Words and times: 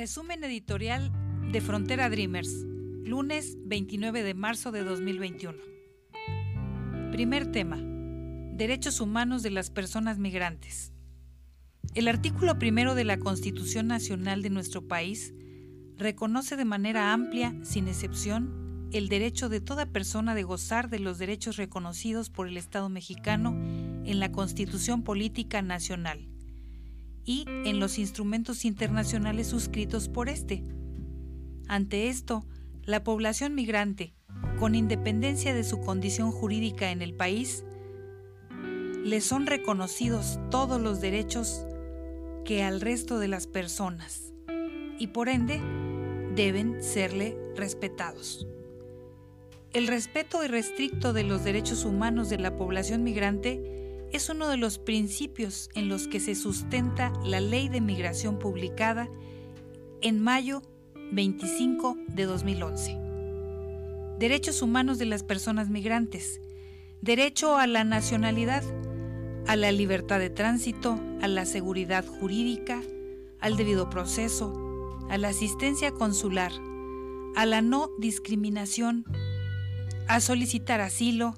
Resumen 0.00 0.42
editorial 0.44 1.12
de 1.52 1.60
Frontera 1.60 2.08
Dreamers, 2.08 2.64
lunes 3.04 3.58
29 3.66 4.22
de 4.22 4.32
marzo 4.32 4.72
de 4.72 4.82
2021. 4.82 5.58
Primer 7.12 7.52
tema. 7.52 7.76
Derechos 8.56 9.02
humanos 9.02 9.42
de 9.42 9.50
las 9.50 9.68
personas 9.68 10.18
migrantes. 10.18 10.94
El 11.94 12.08
artículo 12.08 12.58
primero 12.58 12.94
de 12.94 13.04
la 13.04 13.18
Constitución 13.18 13.88
Nacional 13.88 14.40
de 14.40 14.48
nuestro 14.48 14.88
país 14.88 15.34
reconoce 15.98 16.56
de 16.56 16.64
manera 16.64 17.12
amplia, 17.12 17.54
sin 17.62 17.86
excepción, 17.86 18.88
el 18.92 19.10
derecho 19.10 19.50
de 19.50 19.60
toda 19.60 19.84
persona 19.84 20.34
de 20.34 20.44
gozar 20.44 20.88
de 20.88 21.00
los 21.00 21.18
derechos 21.18 21.58
reconocidos 21.58 22.30
por 22.30 22.48
el 22.48 22.56
Estado 22.56 22.88
mexicano 22.88 23.50
en 24.06 24.18
la 24.18 24.32
Constitución 24.32 25.02
Política 25.02 25.60
Nacional 25.60 26.29
y 27.24 27.44
en 27.46 27.80
los 27.80 27.98
instrumentos 27.98 28.64
internacionales 28.64 29.46
suscritos 29.46 30.08
por 30.08 30.28
este. 30.28 30.64
Ante 31.68 32.08
esto, 32.08 32.46
la 32.82 33.04
población 33.04 33.54
migrante, 33.54 34.14
con 34.58 34.74
independencia 34.74 35.54
de 35.54 35.64
su 35.64 35.80
condición 35.80 36.32
jurídica 36.32 36.90
en 36.90 37.02
el 37.02 37.14
país, 37.14 37.64
le 39.04 39.20
son 39.20 39.46
reconocidos 39.46 40.38
todos 40.50 40.80
los 40.80 41.00
derechos 41.00 41.66
que 42.44 42.62
al 42.62 42.80
resto 42.80 43.18
de 43.18 43.28
las 43.28 43.46
personas 43.46 44.32
y 44.98 45.08
por 45.08 45.28
ende 45.28 45.60
deben 46.34 46.82
serle 46.82 47.36
respetados. 47.56 48.46
El 49.72 49.86
respeto 49.86 50.44
irrestricto 50.44 51.12
de 51.12 51.22
los 51.22 51.44
derechos 51.44 51.84
humanos 51.84 52.28
de 52.28 52.38
la 52.38 52.56
población 52.56 53.04
migrante 53.04 53.89
es 54.12 54.28
uno 54.28 54.48
de 54.48 54.56
los 54.56 54.78
principios 54.78 55.70
en 55.74 55.88
los 55.88 56.08
que 56.08 56.20
se 56.20 56.34
sustenta 56.34 57.12
la 57.24 57.40
Ley 57.40 57.68
de 57.68 57.80
Migración 57.80 58.38
publicada 58.38 59.08
en 60.02 60.20
mayo 60.20 60.62
25 61.12 61.96
de 62.08 62.24
2011. 62.24 62.98
Derechos 64.18 64.62
humanos 64.62 64.98
de 64.98 65.06
las 65.06 65.22
personas 65.22 65.70
migrantes. 65.70 66.40
Derecho 67.00 67.56
a 67.56 67.66
la 67.66 67.84
nacionalidad, 67.84 68.62
a 69.46 69.56
la 69.56 69.72
libertad 69.72 70.18
de 70.18 70.30
tránsito, 70.30 71.00
a 71.22 71.28
la 71.28 71.46
seguridad 71.46 72.04
jurídica, 72.06 72.82
al 73.40 73.56
debido 73.56 73.88
proceso, 73.88 74.98
a 75.08 75.18
la 75.18 75.28
asistencia 75.28 75.92
consular, 75.92 76.52
a 77.36 77.46
la 77.46 77.62
no 77.62 77.90
discriminación, 77.98 79.04
a 80.06 80.20
solicitar 80.20 80.80
asilo, 80.80 81.34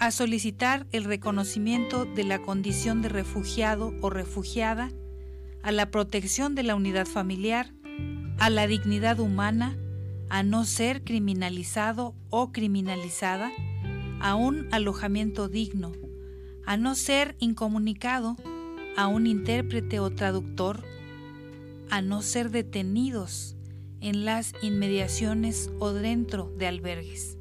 a 0.00 0.10
solicitar 0.10 0.86
el 0.92 1.04
reconocimiento 1.04 2.06
de 2.06 2.24
la 2.24 2.40
condición 2.40 3.02
de 3.02 3.10
refugiado 3.10 3.92
o 4.00 4.08
refugiada, 4.08 4.90
a 5.62 5.72
la 5.72 5.90
protección 5.90 6.54
de 6.54 6.62
la 6.62 6.74
unidad 6.74 7.06
familiar, 7.06 7.74
a 8.38 8.48
la 8.48 8.66
dignidad 8.66 9.20
humana, 9.20 9.76
a 10.30 10.42
no 10.42 10.64
ser 10.64 11.04
criminalizado 11.04 12.14
o 12.30 12.50
criminalizada, 12.50 13.52
a 14.20 14.36
un 14.36 14.68
alojamiento 14.72 15.48
digno, 15.48 15.92
a 16.64 16.78
no 16.78 16.94
ser 16.94 17.36
incomunicado, 17.38 18.36
a 18.96 19.06
un 19.06 19.26
intérprete 19.26 20.00
o 20.00 20.08
traductor, 20.08 20.82
a 21.90 22.00
no 22.00 22.22
ser 22.22 22.50
detenidos 22.50 23.54
en 24.00 24.24
las 24.24 24.54
inmediaciones 24.62 25.70
o 25.78 25.92
dentro 25.92 26.50
de 26.56 26.68
albergues 26.68 27.39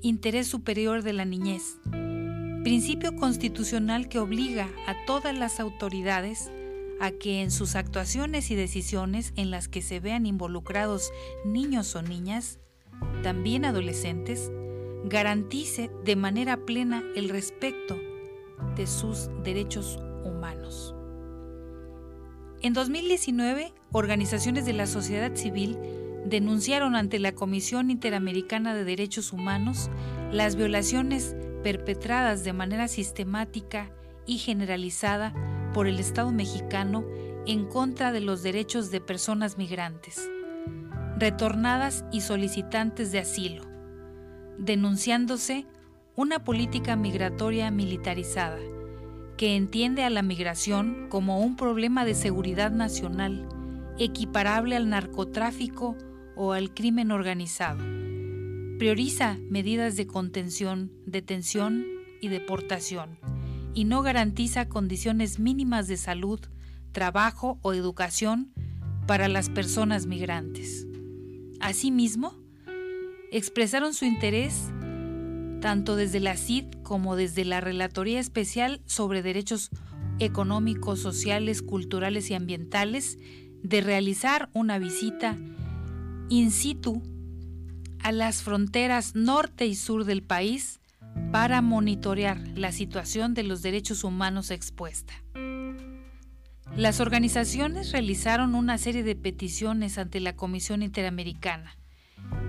interés 0.00 0.46
superior 0.46 1.02
de 1.02 1.12
la 1.12 1.24
niñez, 1.24 1.78
principio 2.62 3.16
constitucional 3.16 4.08
que 4.08 4.18
obliga 4.18 4.68
a 4.86 4.94
todas 5.06 5.36
las 5.36 5.60
autoridades 5.60 6.50
a 7.00 7.10
que 7.10 7.42
en 7.42 7.50
sus 7.50 7.76
actuaciones 7.76 8.50
y 8.50 8.54
decisiones 8.54 9.32
en 9.36 9.50
las 9.50 9.68
que 9.68 9.82
se 9.82 10.00
vean 10.00 10.26
involucrados 10.26 11.12
niños 11.44 11.94
o 11.94 12.02
niñas, 12.02 12.58
también 13.22 13.64
adolescentes, 13.64 14.50
garantice 15.04 15.90
de 16.04 16.16
manera 16.16 16.56
plena 16.56 17.02
el 17.14 17.28
respeto 17.28 17.96
de 18.76 18.86
sus 18.86 19.30
derechos 19.44 19.98
humanos. 20.24 20.94
En 22.60 22.72
2019, 22.72 23.72
organizaciones 23.92 24.66
de 24.66 24.72
la 24.72 24.88
sociedad 24.88 25.34
civil 25.36 25.78
denunciaron 26.26 26.96
ante 26.96 27.18
la 27.18 27.32
Comisión 27.32 27.90
Interamericana 27.90 28.74
de 28.74 28.84
Derechos 28.84 29.32
Humanos 29.32 29.90
las 30.32 30.56
violaciones 30.56 31.36
perpetradas 31.62 32.44
de 32.44 32.52
manera 32.52 32.88
sistemática 32.88 33.90
y 34.26 34.38
generalizada 34.38 35.34
por 35.72 35.86
el 35.86 35.98
Estado 35.98 36.32
mexicano 36.32 37.04
en 37.46 37.66
contra 37.66 38.12
de 38.12 38.20
los 38.20 38.42
derechos 38.42 38.90
de 38.90 39.00
personas 39.00 39.56
migrantes, 39.56 40.28
retornadas 41.18 42.04
y 42.12 42.20
solicitantes 42.20 43.10
de 43.10 43.20
asilo, 43.20 43.62
denunciándose 44.58 45.66
una 46.14 46.44
política 46.44 46.96
migratoria 46.96 47.70
militarizada 47.70 48.58
que 49.36 49.56
entiende 49.56 50.02
a 50.02 50.10
la 50.10 50.22
migración 50.22 51.06
como 51.08 51.40
un 51.40 51.56
problema 51.56 52.04
de 52.04 52.14
seguridad 52.14 52.72
nacional 52.72 53.48
equiparable 53.98 54.76
al 54.76 54.88
narcotráfico 54.88 55.96
o 56.38 56.52
al 56.52 56.72
crimen 56.72 57.10
organizado. 57.10 57.84
Prioriza 58.78 59.36
medidas 59.50 59.96
de 59.96 60.06
contención, 60.06 60.92
detención 61.04 61.84
y 62.22 62.28
deportación 62.28 63.18
y 63.74 63.84
no 63.84 64.02
garantiza 64.02 64.68
condiciones 64.68 65.38
mínimas 65.38 65.88
de 65.88 65.96
salud, 65.96 66.40
trabajo 66.92 67.58
o 67.62 67.74
educación 67.74 68.52
para 69.06 69.28
las 69.28 69.50
personas 69.50 70.06
migrantes. 70.06 70.86
Asimismo, 71.60 72.34
expresaron 73.32 73.92
su 73.92 74.04
interés 74.04 74.70
tanto 75.60 75.96
desde 75.96 76.20
la 76.20 76.36
CID 76.36 76.66
como 76.84 77.16
desde 77.16 77.44
la 77.44 77.60
Relatoría 77.60 78.20
Especial 78.20 78.80
sobre 78.86 79.22
Derechos 79.22 79.70
Económicos, 80.20 81.00
Sociales, 81.00 81.62
Culturales 81.62 82.30
y 82.30 82.34
Ambientales 82.34 83.18
de 83.62 83.80
realizar 83.80 84.50
una 84.52 84.78
visita 84.78 85.36
in 86.28 86.50
situ 86.50 87.02
a 88.02 88.12
las 88.12 88.42
fronteras 88.42 89.14
norte 89.14 89.66
y 89.66 89.74
sur 89.74 90.04
del 90.04 90.22
país 90.22 90.80
para 91.32 91.62
monitorear 91.62 92.38
la 92.54 92.72
situación 92.72 93.34
de 93.34 93.42
los 93.42 93.62
derechos 93.62 94.04
humanos 94.04 94.50
expuesta. 94.50 95.14
Las 96.76 97.00
organizaciones 97.00 97.92
realizaron 97.92 98.54
una 98.54 98.78
serie 98.78 99.02
de 99.02 99.16
peticiones 99.16 99.98
ante 99.98 100.20
la 100.20 100.36
Comisión 100.36 100.82
Interamericana. 100.82 101.76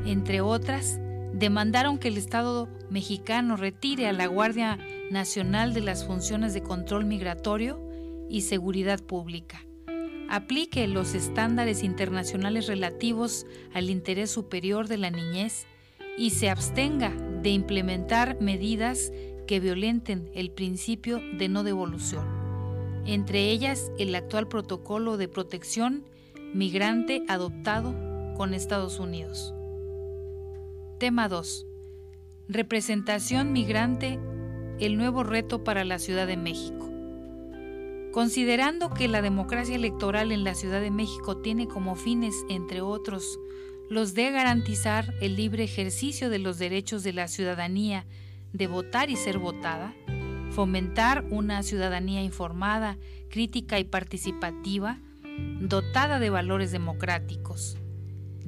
Entre 0.05 0.41
otras, 0.41 0.99
demandaron 1.33 1.97
que 1.97 2.09
el 2.09 2.17
Estado 2.17 2.67
mexicano 2.89 3.55
retire 3.55 4.07
a 4.07 4.13
la 4.13 4.27
Guardia 4.27 4.77
Nacional 5.09 5.73
de 5.73 5.81
las 5.81 6.05
funciones 6.05 6.53
de 6.53 6.61
control 6.61 7.05
migratorio 7.05 7.81
y 8.29 8.41
seguridad 8.41 8.99
pública 9.01 9.61
aplique 10.29 10.87
los 10.87 11.15
estándares 11.15 11.83
internacionales 11.83 12.67
relativos 12.67 13.47
al 13.73 13.89
interés 13.89 14.29
superior 14.29 14.87
de 14.87 14.97
la 14.97 15.09
niñez 15.09 15.65
y 16.17 16.29
se 16.29 16.49
abstenga 16.49 17.09
de 17.41 17.49
implementar 17.49 18.39
medidas 18.39 19.11
que 19.47 19.59
violenten 19.59 20.29
el 20.35 20.51
principio 20.51 21.19
de 21.37 21.49
no 21.49 21.63
devolución, 21.63 22.25
entre 23.05 23.49
ellas 23.49 23.91
el 23.97 24.13
actual 24.13 24.47
protocolo 24.47 25.17
de 25.17 25.27
protección 25.27 26.03
migrante 26.53 27.23
adoptado 27.27 27.95
con 28.37 28.53
Estados 28.53 28.99
Unidos. 28.99 29.55
Tema 30.99 31.27
2. 31.27 31.65
Representación 32.47 33.51
migrante, 33.51 34.19
el 34.79 34.97
nuevo 34.97 35.23
reto 35.23 35.63
para 35.63 35.83
la 35.85 35.97
Ciudad 35.97 36.27
de 36.27 36.37
México. 36.37 36.88
Considerando 38.11 38.89
que 38.89 39.07
la 39.07 39.21
democracia 39.21 39.75
electoral 39.75 40.31
en 40.31 40.43
la 40.43 40.55
Ciudad 40.55 40.81
de 40.81 40.89
México 40.89 41.37
tiene 41.37 41.67
como 41.67 41.95
fines, 41.95 42.35
entre 42.49 42.81
otros, 42.81 43.39
los 43.89 44.13
de 44.15 44.31
garantizar 44.31 45.13
el 45.21 45.35
libre 45.35 45.63
ejercicio 45.63 46.29
de 46.29 46.39
los 46.39 46.57
derechos 46.57 47.03
de 47.03 47.13
la 47.13 47.27
ciudadanía 47.27 48.05
de 48.51 48.67
votar 48.67 49.11
y 49.11 49.15
ser 49.15 49.37
votada, 49.37 49.93
fomentar 50.51 51.25
una 51.29 51.61
ciudadanía 51.61 52.23
informada, 52.23 52.97
crítica 53.29 53.79
y 53.79 53.83
participativa, 53.83 54.99
dotada 55.59 56.19
de 56.19 56.31
valores 56.31 56.71
democráticos, 56.71 57.77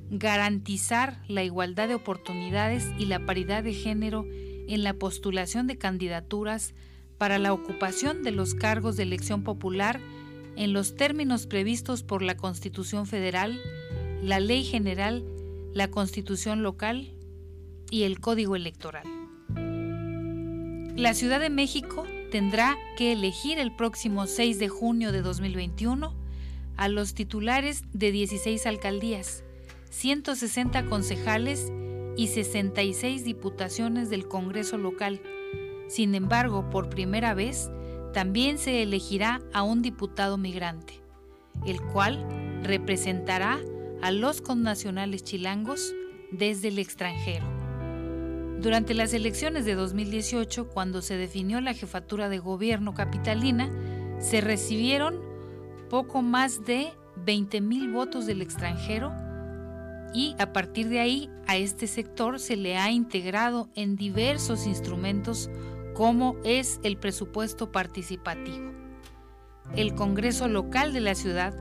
garantizar 0.09 1.21
la 1.27 1.43
igualdad 1.43 1.87
de 1.87 1.95
oportunidades 1.95 2.87
y 2.97 3.05
la 3.05 3.25
paridad 3.25 3.63
de 3.63 3.73
género 3.73 4.25
en 4.67 4.83
la 4.83 4.93
postulación 4.93 5.67
de 5.67 5.77
candidaturas 5.77 6.73
para 7.21 7.37
la 7.37 7.53
ocupación 7.53 8.23
de 8.23 8.31
los 8.31 8.55
cargos 8.55 8.97
de 8.97 9.03
elección 9.03 9.43
popular 9.43 9.99
en 10.55 10.73
los 10.73 10.95
términos 10.95 11.45
previstos 11.45 12.01
por 12.01 12.23
la 12.23 12.35
Constitución 12.35 13.05
Federal, 13.05 13.61
la 14.23 14.39
Ley 14.39 14.63
General, 14.63 15.23
la 15.71 15.91
Constitución 15.91 16.63
Local 16.63 17.13
y 17.91 18.05
el 18.05 18.19
Código 18.19 18.55
Electoral. 18.55 19.03
La 20.95 21.13
Ciudad 21.13 21.39
de 21.39 21.51
México 21.51 22.07
tendrá 22.31 22.75
que 22.97 23.11
elegir 23.11 23.59
el 23.59 23.75
próximo 23.75 24.25
6 24.25 24.57
de 24.57 24.69
junio 24.69 25.11
de 25.11 25.21
2021 25.21 26.15
a 26.75 26.87
los 26.87 27.13
titulares 27.13 27.83
de 27.93 28.11
16 28.11 28.65
alcaldías, 28.65 29.43
160 29.91 30.87
concejales 30.87 31.71
y 32.17 32.29
66 32.29 33.23
diputaciones 33.23 34.09
del 34.09 34.27
Congreso 34.27 34.79
local. 34.79 35.21
Sin 35.91 36.15
embargo, 36.15 36.69
por 36.69 36.89
primera 36.89 37.33
vez, 37.33 37.69
también 38.13 38.57
se 38.57 38.81
elegirá 38.81 39.41
a 39.51 39.61
un 39.61 39.81
diputado 39.81 40.37
migrante, 40.37 41.01
el 41.65 41.81
cual 41.81 42.25
representará 42.63 43.59
a 44.01 44.11
los 44.11 44.39
connacionales 44.39 45.25
chilangos 45.25 45.93
desde 46.31 46.69
el 46.69 46.79
extranjero. 46.79 47.45
Durante 48.61 48.93
las 48.93 49.13
elecciones 49.13 49.65
de 49.65 49.75
2018, 49.75 50.69
cuando 50.69 51.01
se 51.01 51.17
definió 51.17 51.59
la 51.59 51.73
jefatura 51.73 52.29
de 52.29 52.39
gobierno 52.39 52.93
capitalina, 52.93 53.69
se 54.17 54.39
recibieron 54.39 55.19
poco 55.89 56.21
más 56.21 56.63
de 56.63 56.93
20.000 57.25 57.91
votos 57.91 58.25
del 58.25 58.41
extranjero 58.41 59.11
y 60.13 60.35
a 60.39 60.53
partir 60.53 60.87
de 60.87 61.01
ahí 61.01 61.29
a 61.47 61.57
este 61.57 61.85
sector 61.85 62.39
se 62.39 62.55
le 62.55 62.77
ha 62.77 62.91
integrado 62.91 63.67
en 63.75 63.97
diversos 63.97 64.67
instrumentos 64.67 65.49
como 65.93 66.35
es 66.43 66.79
el 66.83 66.97
presupuesto 66.97 67.71
participativo. 67.71 68.71
El 69.75 69.95
Congreso 69.95 70.47
local 70.47 70.93
de 70.93 71.01
la 71.01 71.15
ciudad 71.15 71.55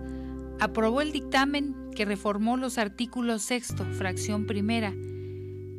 aprobó 0.58 1.00
el 1.00 1.12
dictamen 1.12 1.90
que 1.94 2.04
reformó 2.04 2.56
los 2.56 2.78
artículos 2.78 3.42
sexto, 3.42 3.84
fracción 3.92 4.46
primera, 4.46 4.92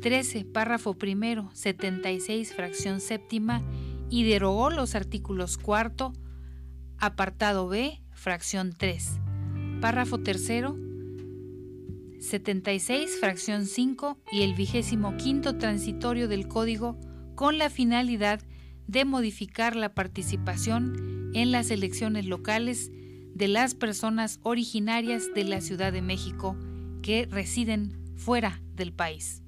13, 0.00 0.44
párrafo 0.44 0.94
primero, 0.94 1.50
76, 1.54 2.54
fracción 2.54 3.00
séptima 3.00 3.62
y 4.10 4.24
derogó 4.24 4.70
los 4.70 4.94
artículos 4.94 5.58
cuarto, 5.58 6.12
apartado 6.98 7.68
B, 7.68 8.02
fracción 8.10 8.72
3, 8.76 9.20
párrafo 9.80 10.18
tercero, 10.18 10.76
76, 12.18 13.18
fracción 13.18 13.66
5 13.66 14.18
y 14.32 14.42
el 14.42 14.54
vigésimo 14.54 15.16
quinto 15.16 15.56
transitorio 15.58 16.28
del 16.28 16.48
Código 16.48 16.96
con 17.34 17.58
la 17.58 17.70
finalidad 17.70 18.40
de 18.86 19.04
modificar 19.04 19.76
la 19.76 19.94
participación 19.94 21.30
en 21.34 21.52
las 21.52 21.70
elecciones 21.70 22.26
locales 22.26 22.90
de 23.34 23.48
las 23.48 23.74
personas 23.74 24.38
originarias 24.42 25.24
de 25.34 25.44
la 25.44 25.60
Ciudad 25.60 25.92
de 25.92 26.02
México 26.02 26.56
que 27.02 27.26
residen 27.30 27.98
fuera 28.16 28.60
del 28.74 28.92
país. 28.92 29.41